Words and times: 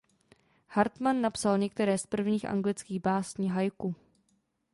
Hartmann 0.67 1.21
napsal 1.21 1.57
některé 1.57 1.97
z 1.97 2.05
prvních 2.07 2.45
anglických 2.45 3.01
básní 3.01 3.49
haiku. 3.49 3.95